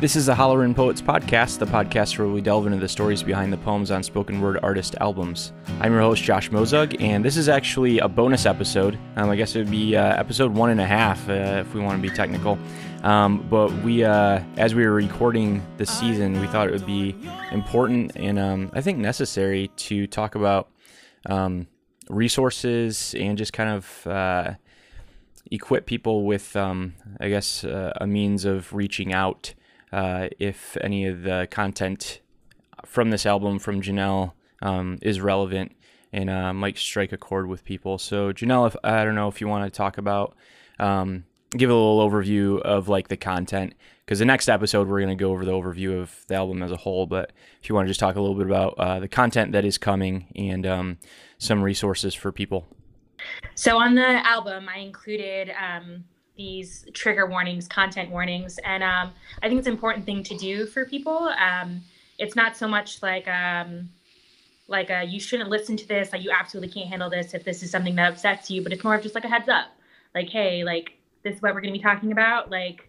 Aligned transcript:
This 0.00 0.14
is 0.14 0.26
the 0.26 0.34
Hollerin' 0.36 0.76
Poets 0.76 1.02
podcast, 1.02 1.58
the 1.58 1.66
podcast 1.66 2.20
where 2.20 2.28
we 2.28 2.40
delve 2.40 2.66
into 2.66 2.78
the 2.78 2.86
stories 2.86 3.24
behind 3.24 3.52
the 3.52 3.56
poems 3.56 3.90
on 3.90 4.04
spoken 4.04 4.40
word 4.40 4.60
artist 4.62 4.94
albums. 5.00 5.52
I'm 5.80 5.90
your 5.90 6.02
host, 6.02 6.22
Josh 6.22 6.50
Mozug, 6.50 7.02
and 7.02 7.24
this 7.24 7.36
is 7.36 7.48
actually 7.48 7.98
a 7.98 8.06
bonus 8.06 8.46
episode. 8.46 8.96
Um, 9.16 9.28
I 9.28 9.34
guess 9.34 9.56
it 9.56 9.58
would 9.58 9.72
be 9.72 9.96
uh, 9.96 10.14
episode 10.14 10.54
one 10.54 10.70
and 10.70 10.80
a 10.80 10.86
half 10.86 11.28
uh, 11.28 11.64
if 11.66 11.74
we 11.74 11.80
want 11.80 12.00
to 12.00 12.08
be 12.08 12.14
technical. 12.14 12.56
Um, 13.02 13.44
but 13.50 13.72
we, 13.82 14.04
uh, 14.04 14.40
as 14.56 14.72
we 14.72 14.86
were 14.86 14.92
recording 14.92 15.66
this 15.78 15.90
season, 15.90 16.40
we 16.40 16.46
thought 16.46 16.68
it 16.68 16.72
would 16.72 16.86
be 16.86 17.16
important 17.50 18.12
and 18.14 18.38
um, 18.38 18.70
I 18.74 18.82
think 18.82 18.98
necessary 18.98 19.66
to 19.78 20.06
talk 20.06 20.36
about 20.36 20.70
um, 21.26 21.66
resources 22.08 23.16
and 23.18 23.36
just 23.36 23.52
kind 23.52 23.70
of 23.70 24.06
uh, 24.06 24.54
equip 25.50 25.86
people 25.86 26.24
with, 26.24 26.54
um, 26.54 26.94
I 27.18 27.28
guess, 27.28 27.64
uh, 27.64 27.94
a 27.96 28.06
means 28.06 28.44
of 28.44 28.72
reaching 28.72 29.12
out 29.12 29.54
uh, 29.92 30.28
if 30.38 30.76
any 30.80 31.06
of 31.06 31.22
the 31.22 31.48
content 31.50 32.20
from 32.84 33.10
this 33.10 33.26
album 33.26 33.58
from 33.58 33.80
Janelle 33.80 34.32
um, 34.62 34.98
is 35.02 35.20
relevant 35.20 35.72
and 36.12 36.30
uh, 36.30 36.52
might 36.52 36.78
strike 36.78 37.12
a 37.12 37.18
chord 37.18 37.46
with 37.46 37.64
people. 37.64 37.98
So, 37.98 38.32
Janelle, 38.32 38.68
if, 38.68 38.76
I 38.82 39.04
don't 39.04 39.14
know 39.14 39.28
if 39.28 39.40
you 39.40 39.48
want 39.48 39.72
to 39.72 39.76
talk 39.76 39.98
about, 39.98 40.36
um, 40.78 41.24
give 41.50 41.70
a 41.70 41.74
little 41.74 42.08
overview 42.08 42.60
of 42.60 42.88
like 42.88 43.08
the 43.08 43.16
content, 43.16 43.74
because 44.04 44.18
the 44.18 44.24
next 44.24 44.48
episode 44.48 44.88
we're 44.88 45.00
going 45.00 45.16
to 45.16 45.22
go 45.22 45.30
over 45.30 45.44
the 45.44 45.52
overview 45.52 46.00
of 46.00 46.24
the 46.28 46.34
album 46.34 46.62
as 46.62 46.72
a 46.72 46.76
whole. 46.76 47.06
But 47.06 47.32
if 47.62 47.68
you 47.68 47.74
want 47.74 47.86
to 47.86 47.90
just 47.90 48.00
talk 48.00 48.16
a 48.16 48.20
little 48.20 48.36
bit 48.36 48.46
about 48.46 48.74
uh, 48.78 49.00
the 49.00 49.08
content 49.08 49.52
that 49.52 49.64
is 49.64 49.76
coming 49.76 50.32
and 50.34 50.66
um, 50.66 50.98
some 51.38 51.62
resources 51.62 52.14
for 52.14 52.32
people. 52.32 52.66
So, 53.54 53.78
on 53.78 53.94
the 53.94 54.26
album, 54.26 54.68
I 54.68 54.78
included 54.78 55.50
um, 55.50 56.04
these 56.38 56.86
trigger 56.94 57.26
warnings, 57.26 57.68
content 57.68 58.10
warnings, 58.10 58.58
and 58.64 58.82
um, 58.82 59.12
I 59.42 59.48
think 59.48 59.58
it's 59.58 59.66
an 59.66 59.74
important 59.74 60.06
thing 60.06 60.22
to 60.22 60.36
do 60.38 60.64
for 60.64 60.86
people. 60.86 61.28
Um, 61.38 61.82
it's 62.16 62.34
not 62.34 62.56
so 62.56 62.66
much 62.66 63.02
like 63.02 63.28
um, 63.28 63.90
like 64.68 64.88
a, 64.88 65.04
you 65.04 65.20
shouldn't 65.20 65.50
listen 65.50 65.76
to 65.76 65.86
this, 65.86 66.12
like 66.12 66.22
you 66.22 66.30
absolutely 66.30 66.72
can't 66.72 66.88
handle 66.88 67.10
this 67.10 67.34
if 67.34 67.44
this 67.44 67.62
is 67.62 67.70
something 67.70 67.96
that 67.96 68.12
upsets 68.12 68.50
you, 68.50 68.62
but 68.62 68.72
it's 68.72 68.84
more 68.84 68.94
of 68.94 69.02
just 69.02 69.14
like 69.14 69.24
a 69.24 69.28
heads 69.28 69.48
up, 69.48 69.66
like 70.14 70.28
hey, 70.28 70.64
like 70.64 70.92
this 71.24 71.36
is 71.36 71.42
what 71.42 71.54
we're 71.54 71.60
going 71.60 71.74
to 71.74 71.78
be 71.78 71.82
talking 71.82 72.12
about, 72.12 72.50
like 72.50 72.88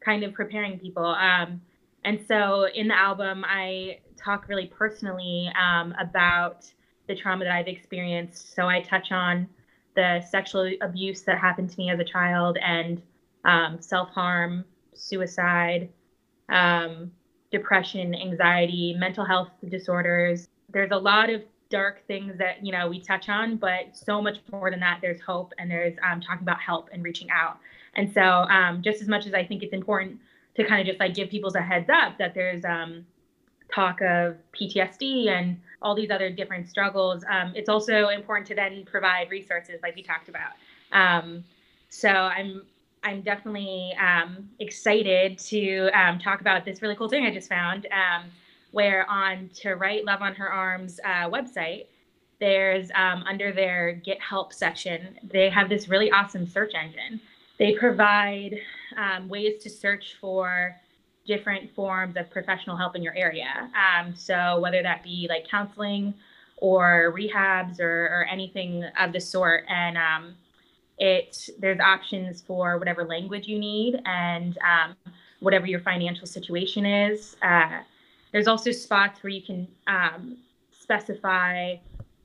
kind 0.00 0.22
of 0.22 0.32
preparing 0.32 0.78
people. 0.78 1.04
Um, 1.04 1.60
and 2.04 2.20
so 2.28 2.68
in 2.74 2.88
the 2.88 2.96
album, 2.96 3.44
I 3.46 3.98
talk 4.16 4.48
really 4.48 4.66
personally 4.66 5.50
um, 5.60 5.94
about 5.98 6.64
the 7.08 7.14
trauma 7.14 7.44
that 7.44 7.52
I've 7.54 7.68
experienced. 7.68 8.54
So 8.54 8.66
I 8.66 8.80
touch 8.80 9.10
on 9.10 9.48
the 9.94 10.20
sexual 10.28 10.70
abuse 10.80 11.22
that 11.22 11.38
happened 11.38 11.70
to 11.70 11.78
me 11.78 11.90
as 11.90 11.98
a 11.98 12.04
child 12.04 12.58
and 12.60 13.00
um, 13.44 13.80
self 13.80 14.10
harm, 14.10 14.64
suicide, 14.94 15.88
um, 16.48 17.10
depression, 17.50 18.14
anxiety, 18.14 18.94
mental 18.98 19.24
health 19.24 19.50
disorders. 19.68 20.48
There's 20.70 20.90
a 20.90 20.96
lot 20.96 21.30
of 21.30 21.42
dark 21.70 22.06
things 22.06 22.36
that 22.38 22.64
you 22.64 22.72
know 22.72 22.88
we 22.88 23.00
touch 23.00 23.28
on, 23.28 23.56
but 23.56 23.96
so 23.96 24.20
much 24.20 24.38
more 24.50 24.70
than 24.70 24.80
that. 24.80 24.98
There's 25.00 25.20
hope 25.20 25.52
and 25.58 25.70
there's 25.70 25.94
um, 26.08 26.20
talking 26.20 26.42
about 26.42 26.60
help 26.60 26.88
and 26.92 27.02
reaching 27.02 27.30
out. 27.30 27.58
And 27.96 28.12
so, 28.12 28.22
um, 28.22 28.82
just 28.82 29.00
as 29.02 29.08
much 29.08 29.26
as 29.26 29.34
I 29.34 29.44
think 29.44 29.62
it's 29.62 29.72
important 29.72 30.18
to 30.56 30.64
kind 30.64 30.80
of 30.80 30.86
just 30.86 31.00
like 31.00 31.14
give 31.14 31.30
people 31.30 31.52
a 31.54 31.60
heads 31.60 31.88
up 31.90 32.18
that 32.18 32.34
there's 32.34 32.64
um, 32.64 33.06
talk 33.74 34.00
of 34.00 34.36
PTSD 34.52 35.28
and 35.28 35.60
all 35.82 35.94
these 35.94 36.10
other 36.10 36.30
different 36.30 36.68
struggles, 36.68 37.24
um, 37.30 37.52
it's 37.54 37.68
also 37.68 38.08
important 38.08 38.46
to 38.48 38.54
then 38.54 38.84
provide 38.84 39.30
resources 39.30 39.80
like 39.82 39.94
we 39.94 40.02
talked 40.02 40.28
about. 40.28 40.52
Um, 40.92 41.44
so 41.90 42.08
I'm 42.08 42.62
I'm 43.02 43.20
definitely 43.20 43.94
um, 44.00 44.48
excited 44.60 45.38
to 45.38 45.90
um, 45.90 46.18
talk 46.18 46.40
about 46.40 46.64
this 46.64 46.80
really 46.80 46.96
cool 46.96 47.08
thing 47.08 47.26
I 47.26 47.34
just 47.34 47.50
found. 47.50 47.86
Um, 47.86 48.30
where 48.70 49.08
on 49.08 49.50
to 49.54 49.74
write 49.74 50.04
Love 50.04 50.20
on 50.22 50.34
Her 50.34 50.50
Arms 50.50 50.98
uh, 51.04 51.28
website, 51.28 51.86
there's 52.40 52.90
um, 52.94 53.22
under 53.28 53.52
their 53.52 53.92
Get 53.92 54.20
Help 54.20 54.52
section, 54.52 55.18
they 55.22 55.48
have 55.50 55.68
this 55.68 55.86
really 55.86 56.10
awesome 56.10 56.46
search 56.46 56.72
engine. 56.74 57.20
They 57.58 57.74
provide 57.74 58.58
ways 59.28 59.62
to 59.62 59.70
search 59.70 60.16
for 60.20 60.74
different 61.26 61.74
forms 61.74 62.16
of 62.16 62.30
professional 62.30 62.76
help 62.76 62.94
in 62.96 63.02
your 63.02 63.14
area. 63.14 63.70
Um, 63.74 64.14
so 64.14 64.60
whether 64.60 64.82
that 64.82 65.02
be 65.02 65.26
like 65.28 65.48
counseling 65.48 66.14
or 66.56 67.14
rehabs 67.16 67.80
or, 67.80 68.06
or 68.06 68.26
anything 68.30 68.84
of 68.98 69.12
the 69.12 69.20
sort, 69.20 69.64
and 69.68 69.96
um, 69.96 70.34
it 70.98 71.48
there's 71.58 71.80
options 71.80 72.42
for 72.42 72.78
whatever 72.78 73.04
language 73.04 73.48
you 73.48 73.58
need 73.58 74.00
and 74.04 74.58
um, 74.58 74.94
whatever 75.40 75.66
your 75.66 75.80
financial 75.80 76.26
situation 76.26 76.86
is. 76.86 77.36
Uh, 77.42 77.80
there's 78.32 78.48
also 78.48 78.70
spots 78.70 79.22
where 79.22 79.30
you 79.30 79.42
can 79.42 79.66
um, 79.86 80.36
specify 80.70 81.76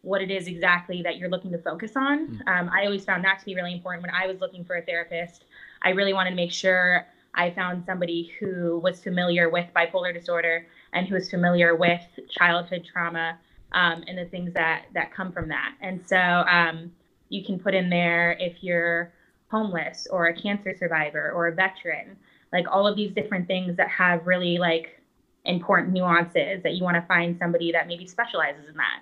what 0.01 0.21
it 0.21 0.31
is 0.31 0.47
exactly 0.47 1.01
that 1.01 1.17
you're 1.17 1.29
looking 1.29 1.51
to 1.51 1.57
focus 1.57 1.91
on. 1.95 2.25
Hmm. 2.25 2.47
Um, 2.47 2.69
I 2.73 2.85
always 2.85 3.03
found 3.05 3.23
that 3.25 3.39
to 3.39 3.45
be 3.45 3.55
really 3.55 3.73
important 3.73 4.01
when 4.01 4.11
I 4.13 4.27
was 4.27 4.39
looking 4.39 4.63
for 4.63 4.75
a 4.75 4.81
therapist. 4.81 5.45
I 5.81 5.89
really 5.89 6.13
wanted 6.13 6.31
to 6.31 6.35
make 6.35 6.51
sure 6.51 7.05
I 7.33 7.51
found 7.51 7.85
somebody 7.85 8.31
who 8.39 8.79
was 8.83 9.01
familiar 9.01 9.49
with 9.49 9.67
bipolar 9.75 10.13
disorder 10.13 10.67
and 10.93 11.07
who 11.07 11.15
was 11.15 11.29
familiar 11.29 11.75
with 11.75 12.01
childhood 12.29 12.87
trauma 12.91 13.37
um, 13.71 14.03
and 14.07 14.17
the 14.17 14.25
things 14.25 14.53
that 14.53 14.85
that 14.93 15.13
come 15.13 15.31
from 15.31 15.49
that. 15.49 15.75
And 15.81 16.01
so 16.05 16.17
um, 16.17 16.91
you 17.29 17.45
can 17.45 17.59
put 17.59 17.75
in 17.75 17.89
there 17.89 18.35
if 18.39 18.63
you're 18.63 19.13
homeless 19.49 20.07
or 20.11 20.27
a 20.27 20.33
cancer 20.33 20.75
survivor 20.77 21.31
or 21.31 21.47
a 21.47 21.53
veteran, 21.53 22.17
like 22.51 22.65
all 22.71 22.87
of 22.87 22.95
these 22.95 23.11
different 23.13 23.47
things 23.47 23.77
that 23.77 23.89
have 23.89 24.25
really 24.25 24.57
like 24.57 25.01
important 25.45 25.93
nuances 25.93 26.61
that 26.63 26.73
you 26.73 26.83
want 26.83 26.95
to 26.95 27.01
find 27.07 27.37
somebody 27.37 27.71
that 27.71 27.87
maybe 27.87 28.05
specializes 28.05 28.67
in 28.67 28.75
that. 28.75 29.01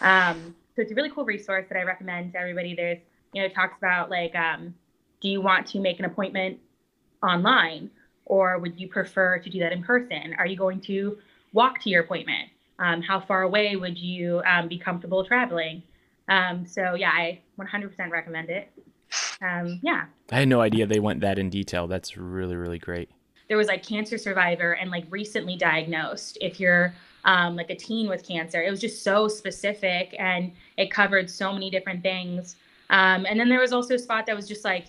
Um, 0.00 0.54
so 0.74 0.82
it's 0.82 0.92
a 0.92 0.94
really 0.94 1.10
cool 1.10 1.24
resource 1.24 1.66
that 1.68 1.78
I 1.78 1.82
recommend 1.82 2.32
to 2.32 2.38
everybody. 2.38 2.74
There's, 2.74 2.98
you 3.32 3.42
know, 3.42 3.46
it 3.46 3.54
talks 3.54 3.76
about 3.78 4.10
like, 4.10 4.34
um, 4.34 4.74
do 5.20 5.28
you 5.28 5.40
want 5.40 5.66
to 5.68 5.80
make 5.80 5.98
an 5.98 6.04
appointment 6.04 6.60
online 7.22 7.90
or 8.28 8.58
would 8.58 8.78
you 8.78 8.88
prefer 8.88 9.38
to 9.38 9.50
do 9.50 9.58
that 9.60 9.72
in 9.72 9.82
person? 9.82 10.34
Are 10.38 10.46
you 10.46 10.56
going 10.56 10.80
to 10.82 11.18
walk 11.52 11.80
to 11.82 11.90
your 11.90 12.02
appointment? 12.02 12.50
Um, 12.78 13.02
how 13.02 13.20
far 13.20 13.42
away 13.42 13.74
would 13.76 13.98
you 13.98 14.42
um, 14.46 14.68
be 14.68 14.78
comfortable 14.78 15.24
traveling? 15.24 15.82
Um, 16.28 16.66
so 16.66 16.94
yeah, 16.94 17.10
I 17.10 17.40
100% 17.58 18.10
recommend 18.10 18.50
it. 18.50 18.70
Um, 19.40 19.80
yeah. 19.82 20.04
I 20.30 20.40
had 20.40 20.48
no 20.48 20.60
idea 20.60 20.86
they 20.86 21.00
went 21.00 21.20
that 21.22 21.38
in 21.38 21.50
detail. 21.50 21.86
That's 21.86 22.16
really, 22.16 22.54
really 22.54 22.78
great. 22.78 23.08
There 23.48 23.56
was 23.56 23.66
like 23.66 23.82
cancer 23.82 24.18
survivor 24.18 24.72
and 24.72 24.90
like 24.90 25.06
recently 25.10 25.56
diagnosed. 25.56 26.36
If 26.40 26.60
you're 26.60 26.92
um, 27.24 27.56
like 27.56 27.70
a 27.70 27.74
teen 27.74 28.08
with 28.08 28.26
cancer, 28.26 28.62
it 28.62 28.70
was 28.70 28.80
just 28.80 29.02
so 29.02 29.26
specific 29.26 30.14
and 30.18 30.52
it 30.76 30.90
covered 30.90 31.30
so 31.30 31.52
many 31.52 31.70
different 31.70 32.02
things. 32.02 32.56
Um, 32.90 33.26
and 33.26 33.40
then 33.40 33.48
there 33.48 33.60
was 33.60 33.72
also 33.72 33.94
a 33.94 33.98
spot 33.98 34.26
that 34.26 34.36
was 34.36 34.46
just 34.46 34.64
like 34.64 34.86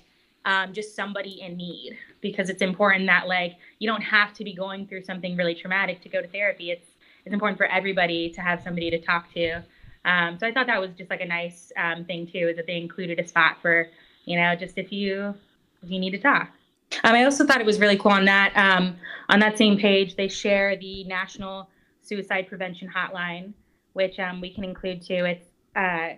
um, 0.49 0.73
just 0.73 0.95
somebody 0.95 1.41
in 1.41 1.55
need 1.55 1.95
because 2.21 2.49
it's 2.49 2.63
important 2.63 3.05
that 3.05 3.27
like 3.27 3.55
you 3.77 3.87
don't 3.87 4.01
have 4.01 4.33
to 4.33 4.43
be 4.43 4.51
going 4.51 4.87
through 4.87 5.03
something 5.03 5.37
really 5.37 5.53
traumatic 5.53 6.01
to 6.01 6.09
go 6.09 6.21
to 6.21 6.27
therapy. 6.27 6.71
It's 6.71 6.87
it's 7.23 7.33
important 7.33 7.59
for 7.59 7.67
everybody 7.67 8.31
to 8.31 8.41
have 8.41 8.63
somebody 8.63 8.89
to 8.89 8.99
talk 8.99 9.31
to. 9.33 9.61
Um, 10.05 10.39
so 10.39 10.47
I 10.47 10.51
thought 10.51 10.65
that 10.65 10.81
was 10.81 10.89
just 10.97 11.11
like 11.11 11.21
a 11.21 11.27
nice 11.27 11.71
um, 11.77 12.03
thing 12.03 12.25
too, 12.25 12.47
is 12.49 12.55
that 12.55 12.65
they 12.65 12.77
included 12.77 13.19
a 13.19 13.27
spot 13.27 13.57
for 13.61 13.87
you 14.25 14.39
know 14.39 14.55
just 14.55 14.79
if 14.79 14.91
you 14.91 15.35
if 15.83 15.91
you 15.91 15.99
need 15.99 16.11
to 16.11 16.19
talk. 16.19 16.49
Um, 17.03 17.13
I 17.13 17.25
also 17.25 17.45
thought 17.45 17.61
it 17.61 17.65
was 17.67 17.79
really 17.79 17.97
cool 17.97 18.13
on 18.13 18.25
that 18.25 18.51
um, 18.55 18.95
on 19.29 19.39
that 19.41 19.55
same 19.55 19.77
page 19.77 20.15
they 20.15 20.27
share 20.27 20.75
the 20.77 21.03
National 21.03 21.69
Suicide 22.01 22.47
Prevention 22.47 22.89
Hotline, 22.89 23.53
which 23.93 24.17
um, 24.17 24.41
we 24.41 24.51
can 24.51 24.63
include 24.63 25.03
too. 25.03 25.25
It's 25.25 25.45
uh, 25.75 26.15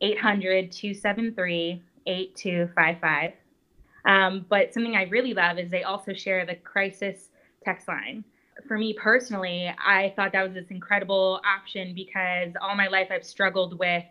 800 0.00 0.70
273 0.70 1.82
8255. 2.06 3.32
Um, 4.04 4.46
but 4.48 4.74
something 4.74 4.96
I 4.96 5.04
really 5.04 5.34
love 5.34 5.58
is 5.58 5.70
they 5.70 5.84
also 5.84 6.12
share 6.12 6.44
the 6.44 6.56
crisis 6.56 7.30
text 7.64 7.88
line. 7.88 8.24
For 8.66 8.76
me 8.76 8.92
personally, 8.92 9.72
I 9.78 10.12
thought 10.16 10.32
that 10.32 10.42
was 10.42 10.54
this 10.54 10.70
incredible 10.70 11.40
option 11.46 11.94
because 11.94 12.52
all 12.60 12.76
my 12.76 12.88
life 12.88 13.08
I've 13.10 13.24
struggled 13.24 13.78
with 13.78 14.04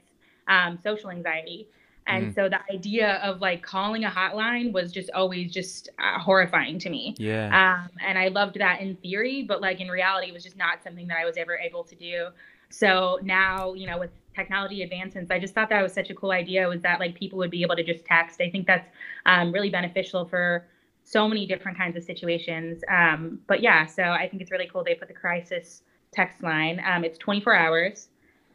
um, 0.48 0.80
social 0.84 1.12
anxiety. 1.12 1.68
And 2.08 2.32
mm. 2.32 2.36
so 2.36 2.50
the 2.50 2.60
idea 2.74 3.16
of 3.24 3.42
like 3.42 3.62
calling 3.62 4.06
a 4.06 4.10
hotline 4.10 4.72
was 4.72 4.92
just 4.92 5.12
always 5.12 5.52
just 5.52 5.90
uh, 6.00 6.20
horrifying 6.20 6.80
to 6.80 6.90
me. 6.90 7.16
Yeah. 7.20 7.86
Um, 7.86 7.92
and 8.06 8.18
I 8.18 8.30
loved 8.30 8.60
that 8.60 8.82
in 8.82 8.96
theory, 8.98 9.44
but 9.44 9.62
like 9.62 9.80
in 9.80 9.88
reality, 9.88 10.30
it 10.30 10.34
was 10.34 10.44
just 10.44 10.58
not 10.58 10.84
something 10.84 11.08
that 11.08 11.18
I 11.18 11.26
was 11.26 11.38
ever 11.38 11.56
able 11.58 11.84
to 11.84 11.96
do. 11.96 12.30
So 12.70 13.20
now, 13.22 13.74
you 13.74 13.86
know, 13.86 14.00
with 14.00 14.12
technology 14.36 14.84
advancements, 14.84 15.32
I 15.32 15.40
just 15.40 15.54
thought 15.54 15.70
that 15.70 15.82
was 15.82 15.94
such 15.94 16.10
a 16.10 16.16
cool 16.16 16.32
idea 16.32 16.68
was 16.68 16.82
that 16.82 17.00
like 17.00 17.16
people 17.16 17.38
would 17.40 17.52
be 17.52 17.62
able 17.64 17.76
to 17.76 17.84
just 17.84 18.06
text. 18.06 18.40
I 18.42 18.50
think 18.50 18.68
that's 18.68 18.88
um, 19.26 19.52
really 19.52 19.70
beneficial 19.70 20.26
for 20.26 20.66
so 21.04 21.28
many 21.28 21.46
different 21.46 21.78
kinds 21.78 21.98
of 21.98 22.04
situations. 22.04 22.82
Um, 22.90 23.40
but 23.48 23.62
yeah, 23.62 23.86
so 23.86 24.04
I 24.04 24.30
think 24.30 24.42
it's 24.42 24.52
really 24.52 24.70
cool 24.72 24.84
they 24.84 24.96
put 24.96 25.08
the 25.08 25.14
crisis 25.14 25.84
text 26.12 26.44
line. 26.44 26.82
Um, 26.86 27.04
it's 27.04 27.18
24 27.18 27.56
hours, 27.56 28.10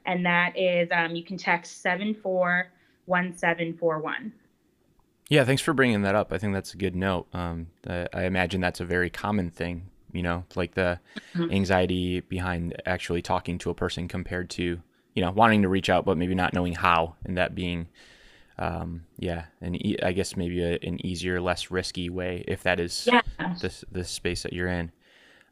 and 0.05 0.25
that 0.27 0.57
is 0.57 0.89
um, 0.93 1.17
you 1.17 1.25
can 1.25 1.37
text 1.37 1.83
741741. 1.83 4.33
Yeah, 5.29 5.45
thanks 5.45 5.61
for 5.61 5.75
bringing 5.75 6.03
that 6.03 6.15
up. 6.15 6.33
I 6.33 6.39
think 6.39 6.55
that's 6.55 6.73
a 6.73 6.77
good 6.77 6.95
note. 6.95 7.27
Um, 7.33 7.67
I 7.89 8.25
imagine 8.25 8.61
that's 8.61 8.79
a 8.81 8.85
very 8.85 9.11
common 9.11 9.51
thing 9.51 9.91
you 10.17 10.23
know, 10.23 10.45
like 10.55 10.75
the 10.75 10.99
Mhm. 11.35 11.53
anxiety 11.53 12.21
behind 12.21 12.81
actually 12.87 13.23
talking 13.23 13.59
to 13.59 13.71
a 13.71 13.75
person 13.75 14.09
compared 14.09 14.49
to, 14.51 14.83
you 15.17 15.23
know, 15.23 15.33
wanting 15.33 15.63
to 15.63 15.69
reach 15.69 15.91
out 15.91 16.05
but 16.05 16.17
maybe 16.17 16.35
not 16.37 16.55
knowing 16.55 16.75
how, 16.75 17.17
and 17.25 17.37
that 17.39 17.55
being, 17.57 17.89
um, 18.59 19.03
yeah, 19.19 19.47
and 19.61 19.75
e- 19.85 19.99
I 20.03 20.13
guess 20.13 20.37
maybe 20.37 20.63
a, 20.63 20.79
an 20.83 21.05
easier, 21.05 21.41
less 21.41 21.71
risky 21.73 22.09
way 22.11 22.45
if 22.47 22.63
that 22.63 22.79
is 22.79 23.09
Yeah. 23.11 23.23
the 23.61 23.85
the 23.91 24.05
space 24.05 24.45
that 24.45 24.53
you're 24.53 24.69
in. 24.69 24.93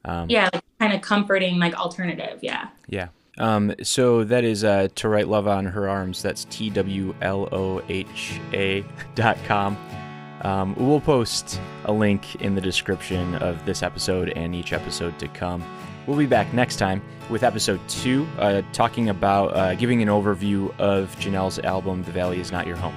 Um, 0.04 0.28
Yeah, 0.30 0.48
like 0.52 0.62
kind 0.78 0.92
of 0.92 1.00
comforting, 1.00 1.58
like 1.58 1.74
alternative. 1.74 2.38
Yeah. 2.42 2.68
Yeah. 2.88 3.08
Um, 3.38 3.74
so 3.82 4.22
that 4.24 4.44
is 4.44 4.62
uh, 4.62 4.86
to 4.94 5.08
write 5.08 5.26
love 5.26 5.48
on 5.48 5.64
her 5.66 5.88
arms. 5.88 6.22
That's 6.22 6.44
T 6.50 6.70
W 6.70 7.14
L 7.20 7.48
O 7.50 7.82
H 7.88 8.38
A 8.52 8.84
dot 9.16 9.36
com. 9.44 9.76
Um, 10.42 10.74
we'll 10.76 11.00
post 11.00 11.58
a 11.86 11.92
link 11.92 12.36
in 12.42 12.54
the 12.54 12.60
description 12.60 13.34
of 13.36 13.64
this 13.66 13.82
episode 13.82 14.28
and 14.36 14.54
each 14.54 14.72
episode 14.74 15.18
to 15.18 15.26
come. 15.28 15.64
We'll 16.06 16.18
be 16.18 16.26
back 16.26 16.52
next 16.52 16.76
time 16.76 17.00
with 17.30 17.42
episode 17.42 17.80
two, 17.88 18.26
uh, 18.38 18.60
talking 18.72 19.08
about 19.08 19.56
uh, 19.56 19.74
giving 19.74 20.02
an 20.02 20.08
overview 20.08 20.78
of 20.78 21.16
Janelle's 21.16 21.58
album, 21.60 22.02
The 22.02 22.12
Valley 22.12 22.40
Is 22.40 22.52
Not 22.52 22.66
Your 22.66 22.76
Home. 22.76 22.94